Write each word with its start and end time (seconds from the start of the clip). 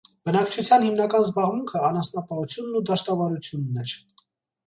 Բնակչության 0.27 0.83
հիմնական 0.85 1.25
զբաղմունքը 1.25 1.81
անսանապահությունն 1.89 2.79
ու 2.79 2.83
դաշտավարությունն 2.89 3.77
էր։ 3.85 3.93